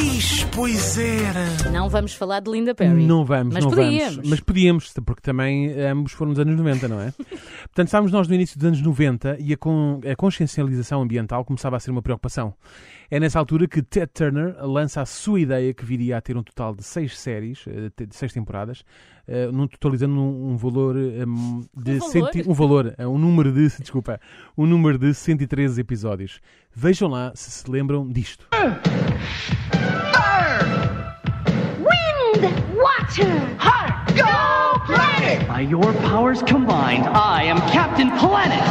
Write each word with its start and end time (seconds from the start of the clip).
Eis, 0.00 0.44
pois 0.54 0.96
era. 0.96 1.70
Não 1.70 1.88
vamos 1.90 2.14
falar 2.14 2.40
de 2.40 2.50
Linda 2.50 2.74
Perry. 2.74 3.04
Não 3.04 3.22
vamos, 3.22 3.52
Mas 3.52 3.64
não 3.64 3.70
podíamos. 3.70 4.14
vamos. 4.16 4.30
Mas 4.30 4.40
podíamos, 4.40 4.92
porque 5.04 5.20
também 5.20 5.78
ambos 5.78 6.12
foram 6.12 6.30
nos 6.30 6.38
anos 6.38 6.56
90, 6.56 6.88
não 6.88 7.00
é? 7.02 7.12
Portanto, 7.68 7.86
estávamos 7.88 8.10
nós 8.10 8.26
no 8.26 8.34
início 8.34 8.58
dos 8.58 8.66
anos 8.66 8.80
90 8.80 9.36
e 9.38 9.52
a, 9.52 9.56
con 9.58 10.00
a 10.10 10.16
consciencialização 10.16 11.02
ambiental 11.02 11.44
começava 11.44 11.76
a 11.76 11.80
ser 11.80 11.90
uma 11.90 12.00
preocupação. 12.00 12.54
É 13.10 13.18
nessa 13.18 13.40
altura 13.40 13.66
que 13.66 13.82
Ted 13.82 14.06
Turner 14.14 14.54
lança 14.64 15.00
a 15.02 15.06
sua 15.06 15.40
ideia 15.40 15.74
que 15.74 15.84
viria 15.84 16.16
a 16.16 16.20
ter 16.20 16.36
um 16.36 16.44
total 16.44 16.72
de 16.74 16.84
seis 16.84 17.18
séries, 17.18 17.64
eh, 17.66 17.90
de 18.06 18.14
seis 18.14 18.32
temporadas, 18.32 18.84
eh, 19.26 19.48
num- 19.50 19.66
totalizando 19.66 20.20
um, 20.20 20.56
valor 20.56 20.94
de 20.94 21.24
Um 21.24 21.64
valor? 21.98 22.00
centi- 22.12 22.48
um 22.48 22.52
valor, 22.54 22.94
eh, 22.96 23.06
um 23.08 23.18
número 23.18 23.50
de, 23.50 23.66
desculpa, 23.82 24.20
um 24.56 24.64
número 24.64 24.96
de 24.96 25.12
113 25.12 25.80
episódios. 25.80 26.40
Vejam 26.72 27.08
lá 27.08 27.32
se 27.34 27.50
se 27.50 27.68
lembram 27.68 28.06
disto. 28.08 28.46
Wind, 31.80 32.44
water, 32.76 33.56
heart, 33.58 34.14
go 34.14 34.78
planet! 34.86 35.48
By 35.48 35.62
your 35.62 35.92
powers 36.08 36.42
combined, 36.42 37.06
I 37.08 37.42
am 37.50 37.58
Captain 37.72 38.10
Planet. 38.18 38.62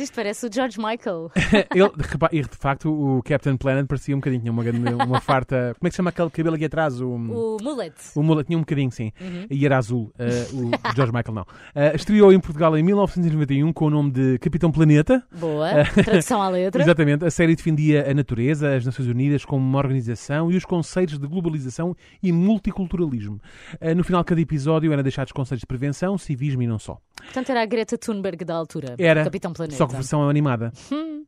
Mas 0.00 0.04
isto 0.08 0.14
parece 0.14 0.46
o 0.46 0.50
George 0.50 0.78
Michael. 0.78 1.30
Ele, 1.74 1.90
e 2.32 2.40
de 2.42 2.56
facto, 2.56 2.90
o 2.90 3.22
Captain 3.22 3.54
Planet 3.58 3.86
parecia 3.86 4.16
um 4.16 4.18
bocadinho, 4.18 4.40
tinha 4.40 4.50
uma, 4.52 4.64
grande- 4.64 4.94
uma 4.94 5.20
farta. 5.20 5.74
Como 5.78 5.86
é 5.86 5.90
que 5.90 5.94
se 5.94 5.96
chama 5.98 6.08
aquele 6.08 6.30
cabelo 6.30 6.56
aqui 6.56 6.64
atrás? 6.64 7.02
O, 7.02 7.10
O 7.10 7.56
mullet. 7.62 7.92
o 8.16 8.22
mullet 8.22 8.46
tinha 8.46 8.56
um 8.56 8.62
bocadinho, 8.62 8.90
sim. 8.90 9.12
E 9.50 9.66
era 9.66 9.76
azul. 9.76 10.10
eh, 10.18 10.46
o 10.54 10.70
George 10.96 11.12
Michael 11.12 11.34
não. 11.34 11.46
Eh, 11.74 11.94
estreou 11.94 12.32
em 12.32 12.40
Portugal 12.40 12.78
em 12.78 12.82
1991 12.82 13.70
com 13.74 13.84
o 13.84 13.90
nome 13.90 14.10
de 14.10 14.38
Capitão 14.38 14.72
Planeta. 14.72 15.22
Boa. 15.38 15.68
Tradução 16.02 16.40
à 16.40 16.48
letra. 16.48 16.80
Exatamente. 16.82 17.26
A 17.26 17.30
série 17.30 17.54
defendia 17.54 18.10
a 18.10 18.14
natureza, 18.14 18.74
as 18.74 18.86
Nações 18.86 19.06
Unidas 19.06 19.44
como 19.44 19.62
uma 19.62 19.78
organização 19.78 20.50
e 20.50 20.56
os 20.56 20.64
conceitos 20.64 21.18
de 21.18 21.26
globalização 21.26 21.94
e 22.22 22.32
multiculturalismo. 22.32 23.38
Eh, 23.78 23.94
no 23.94 24.02
final 24.02 24.22
de 24.22 24.28
cada 24.28 24.40
episódio 24.40 24.90
eram 24.94 25.02
deixados 25.02 25.30
conceitos 25.30 25.60
de 25.60 25.66
prevenção, 25.66 26.16
civismo 26.16 26.62
e 26.62 26.66
não 26.66 26.78
só. 26.78 26.96
Portanto, 27.22 27.50
era 27.50 27.60
a 27.60 27.66
Greta 27.66 27.98
Thunberg 27.98 28.46
da 28.46 28.54
altura. 28.54 28.94
Era. 28.98 29.24
Capitão 29.24 29.52
Planeta. 29.52 29.76
Só 29.76 29.89
que 29.90 29.96
versão 29.96 30.28
animada. 30.28 30.72
É, 30.90 31.19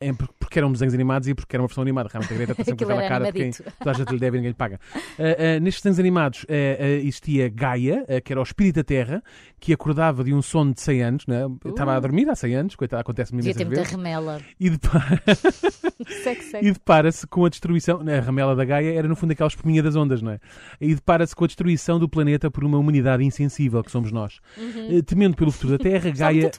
é 0.00 0.12
por- 0.12 0.28
porque 0.38 0.58
eram 0.58 0.70
desenhos 0.72 0.94
animados 0.94 1.28
e 1.28 1.34
porque 1.34 1.54
era 1.56 1.62
uma 1.62 1.68
versão 1.68 1.82
animada. 1.82 2.08
Realmente 2.12 2.32
a 2.32 2.36
Greta 2.36 2.52
está 2.52 2.64
sempre 2.64 2.84
com 2.86 2.92
aquela 2.92 3.08
cara 3.08 3.24
de 3.26 3.32
quem 3.32 3.42
animadito. 3.42 3.72
toda 3.78 3.90
a 3.90 3.94
gente 3.94 4.12
lhe 4.12 4.18
deve 4.18 4.36
e 4.36 4.38
ninguém 4.40 4.50
lhe 4.50 4.56
paga. 4.56 4.80
Ah, 4.94 5.56
ah, 5.56 5.60
nestes 5.60 5.82
desenhos 5.82 5.98
animados 5.98 6.46
ah, 6.48 6.86
existia 7.02 7.48
Gaia, 7.48 8.04
que 8.24 8.32
era 8.32 8.40
o 8.40 8.42
espírito 8.42 8.76
da 8.76 8.84
Terra, 8.84 9.22
que 9.58 9.72
acordava 9.72 10.22
de 10.24 10.32
um 10.32 10.40
sono 10.42 10.72
de 10.74 10.80
100 10.80 11.02
anos. 11.02 11.26
Né? 11.26 11.42
Estava 11.64 11.94
a 11.96 12.00
dormir 12.00 12.28
há 12.28 12.34
100 12.36 12.54
anos, 12.54 12.76
coitado, 12.76 13.00
acontece-me 13.00 13.42
Devia 13.42 13.54
ter 13.54 13.62
imensas 13.64 13.92
muita 13.96 14.06
vezes. 14.06 14.20
remela. 14.20 14.40
E 14.60 14.70
depa- 14.70 15.04
Segue, 16.22 16.42
segue. 16.42 16.68
e 16.68 16.72
depara-se 16.72 17.26
com 17.26 17.44
a 17.44 17.48
destruição. 17.48 18.00
A 18.06 18.20
ramela 18.20 18.54
da 18.54 18.64
Gaia 18.64 18.94
era 18.98 19.08
no 19.08 19.16
fundo 19.16 19.32
aquela 19.32 19.48
espuminha 19.48 19.82
das 19.82 19.96
ondas, 19.96 20.22
não 20.22 20.32
é? 20.32 20.38
E 20.80 20.94
depara-se 20.94 21.34
com 21.34 21.44
a 21.44 21.46
destruição 21.46 21.98
do 21.98 22.08
planeta 22.08 22.50
por 22.50 22.64
uma 22.64 22.78
humanidade 22.78 23.24
insensível 23.24 23.82
que 23.82 23.90
somos 23.90 24.12
nós. 24.12 24.38
Uhum. 24.56 25.00
Temendo 25.02 25.36
pelo 25.36 25.50
futuro 25.50 25.76
da 25.76 25.82
Terra, 25.82 26.04
muito 26.06 26.18
Gaia. 26.18 26.50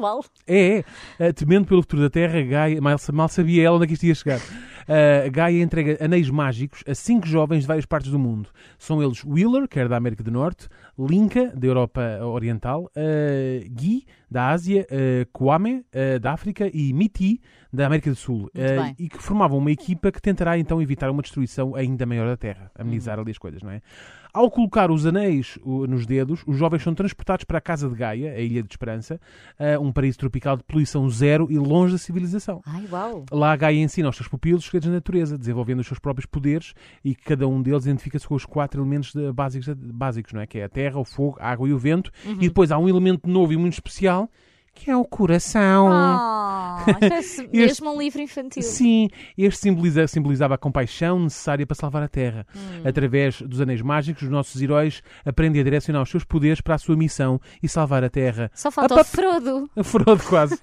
É, 0.48 0.84
é. 1.20 1.30
Uh, 1.30 1.34
temendo 1.34 1.66
pelo 1.68 1.82
futuro 1.82 2.02
da 2.02 2.10
Terra, 2.10 2.42
Gaia, 2.42 2.82
mal, 3.12 3.24
mal 3.24 3.30
sabia 3.30 3.64
ela 3.64 3.76
onde 3.76 3.86
é 3.86 3.88
que 3.88 3.94
isto 3.94 4.06
ia 4.06 4.16
chegar. 4.16 4.40
Uh, 4.40 5.30
Gaia 5.32 5.62
entrega 5.62 5.98
anéis 6.04 6.30
mágicos 6.30 6.84
a 6.88 6.96
cinco 6.96 7.28
jovens 7.28 7.62
de 7.62 7.68
várias 7.68 7.86
partes 7.86 8.10
do 8.12 8.18
mundo. 8.18 8.50
São 8.80 9.04
eles 9.04 9.24
Wheeler, 9.24 9.68
que 9.68 9.80
era 9.80 9.90
da 9.90 9.98
América 9.98 10.24
do 10.24 10.32
Norte, 10.32 10.70
Linka, 10.98 11.52
da 11.56 11.68
Europa 11.68 12.02
Oriental, 12.22 12.84
uh, 12.96 13.70
da 14.30 14.50
Ásia, 14.50 14.86
uh, 14.92 15.26
Kwame, 15.32 15.86
uh, 15.94 16.20
da 16.20 16.34
África 16.34 16.70
e 16.74 16.94
Miti, 16.94 17.42
da 17.72 17.86
América 17.86 18.10
do 18.10 18.16
Sul. 18.16 18.46
Uh, 18.56 18.94
e 18.98 19.10
que 19.10 19.22
formavam 19.22 19.58
uma 19.58 19.72
equipa 19.72 20.12
que 20.12 20.22
tentará 20.22 20.58
então 20.58 20.82
evitar 20.82 21.10
uma 21.10 21.22
destruição 21.22 21.76
ainda 21.76 22.06
maior 22.06 22.28
da 22.28 22.38
Terra, 22.38 22.72
amenizar 22.76 23.20
ali 23.20 23.32
as 23.32 23.38
coisas, 23.38 23.62
não 23.62 23.72
é? 23.72 23.82
Ao 24.34 24.52
colocar 24.52 24.92
os 24.92 25.06
anéis 25.08 25.58
nos 25.66 26.06
dedos, 26.06 26.44
os 26.46 26.58
jovens 26.58 26.84
são 26.84 26.94
transportados 26.94 27.44
para 27.44 27.58
a 27.58 27.62
casa 27.62 27.90
de 27.90 27.96
Gaia, 27.96 28.34
a 28.34 28.40
Ilha 28.40 28.62
de 28.62 28.70
Esperança, 28.70 29.20
um 29.82 29.92
paraíso 29.92 30.20
tropical 30.20 30.56
de 30.56 30.64
poluição 30.64 31.10
zero 31.10 31.48
e 31.50 31.58
longe 31.58 31.94
da 31.94 31.98
civilização. 31.98 32.62
Ai, 32.64 32.86
uau. 32.92 33.26
Lá 33.32 33.54
a 33.54 33.56
Gaia 33.56 33.80
ensina 33.80 34.08
aos 34.08 34.16
seus 34.16 34.28
pupilos 34.28 34.60
os 34.60 34.66
segredos 34.66 34.90
da 34.90 34.96
natureza, 34.96 35.40
desenvolvendo 35.40 35.80
os 35.80 35.88
seus 35.88 35.98
próprios 35.98 36.28
poderes 36.28 36.76
e 37.04 37.16
cada 37.16 37.48
um 37.48 37.64
deles 37.64 37.86
identifica-se 37.86 38.28
com 38.28 38.36
os 38.36 38.46
quatro 38.46 38.80
elementos 38.82 39.12
básicos, 39.34 39.74
básicos, 39.76 40.34
não 40.34 40.42
é? 40.42 40.46
Que 40.46 40.60
é 40.60 40.66
a 40.66 40.70
terra, 40.70 41.00
o 41.00 41.06
fogo, 41.06 41.38
a 41.40 41.50
água 41.50 41.68
e 41.68 41.74
o 41.74 41.80
vento. 41.80 42.12
Uhum. 42.24 42.34
E 42.34 42.48
depois 42.48 42.72
há 42.72 42.78
um 42.78 42.88
elemento 42.88 43.28
novo 43.28 43.54
e 43.54 43.58
muito 43.58 43.74
especial, 43.74 44.17
que 44.74 44.92
é 44.92 44.96
o 44.96 45.04
coração. 45.04 45.90
Ah, 45.92 46.86
parece 47.00 47.48
mesmo 47.52 47.92
um 47.92 48.00
livro 48.00 48.22
infantil. 48.22 48.62
Sim, 48.62 49.10
este 49.36 49.62
simboliza- 49.62 50.08
simbolizava 50.08 50.54
a 50.54 50.58
compaixão 50.58 51.20
necessária 51.20 51.66
para 51.66 51.76
salvar 51.76 52.04
a 52.04 52.08
Terra. 52.08 52.46
Hum. 52.56 52.84
Através 52.86 53.42
dos 53.42 53.60
anéis 53.60 53.82
mágicos, 53.82 54.24
os 54.24 54.30
nossos 54.30 54.62
heróis 54.62 55.02
aprendem 55.26 55.62
a 55.62 55.64
direcionar 55.64 56.02
os 56.04 56.10
seus 56.10 56.24
poderes 56.24 56.62
para 56.62 56.76
a 56.76 56.78
sua 56.78 56.96
missão 56.96 57.42
e 57.62 57.68
salvar 57.68 58.04
a 58.04 58.10
Terra. 58.10 58.52
Só 58.54 58.70
falta 58.70 59.02
o 59.02 59.04
Frodo. 59.04 59.70
Frodo, 59.84 60.24
quase. 60.24 60.60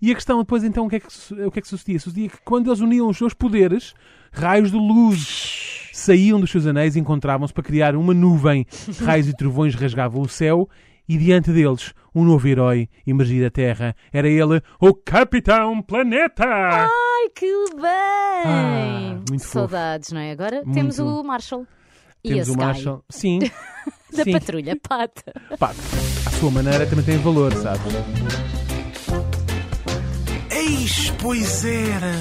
e 0.00 0.10
a 0.10 0.14
questão 0.14 0.40
depois, 0.40 0.64
então, 0.64 0.86
o 0.86 0.88
que, 0.90 0.96
é 0.96 1.00
que, 1.00 1.06
o 1.46 1.50
que 1.50 1.58
é 1.60 1.62
que 1.62 1.68
sucedia? 1.68 2.00
Sucedia 2.00 2.28
que 2.30 2.38
quando 2.44 2.68
eles 2.68 2.80
uniam 2.80 3.08
os 3.08 3.16
seus 3.16 3.32
poderes, 3.32 3.94
raios 4.32 4.72
de 4.72 4.76
luz 4.76 5.88
saíam 5.92 6.40
dos 6.40 6.50
seus 6.50 6.66
anéis 6.66 6.96
e 6.96 7.00
encontravam-se 7.00 7.54
para 7.54 7.62
criar 7.62 7.94
uma 7.94 8.12
nuvem. 8.12 8.66
Raios 9.04 9.28
e 9.28 9.36
trovões 9.36 9.74
rasgavam 9.74 10.20
o 10.22 10.28
céu 10.28 10.68
e 11.12 11.18
diante 11.18 11.50
deles, 11.52 11.92
um 12.14 12.24
novo 12.24 12.48
herói 12.48 12.88
emergia 13.06 13.42
da 13.44 13.50
Terra. 13.50 13.94
Era 14.12 14.28
ele, 14.28 14.62
o 14.80 14.94
Capitão 14.94 15.82
Planeta! 15.82 16.44
Ai, 16.46 17.28
que 17.34 17.46
bem! 17.74 17.82
Ah, 18.46 19.18
muito 19.28 19.42
fofo. 19.44 19.52
Saudades, 19.52 20.10
não 20.10 20.20
é? 20.20 20.32
Agora 20.32 20.62
temos 20.72 20.98
Muito. 20.98 21.20
o 21.20 21.24
Marshall. 21.24 21.66
e 22.24 22.30
Temos 22.30 22.48
o 22.48 22.52
Sky, 22.52 22.60
Marshall. 22.64 23.04
Sim. 23.10 23.38
Da 24.14 24.24
Sim. 24.24 24.32
patrulha 24.32 24.76
pata. 24.86 25.32
Pá, 25.58 25.70
à 26.26 26.30
sua 26.32 26.50
maneira 26.50 26.86
também 26.86 27.02
tem 27.02 27.16
valor, 27.16 27.50
sabes? 27.54 27.80
Eis, 30.50 31.10
pois 31.18 31.64
era. 31.64 32.12